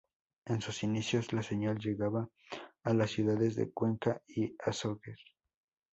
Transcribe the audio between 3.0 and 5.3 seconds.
ciudades de Cuenca y Azogues.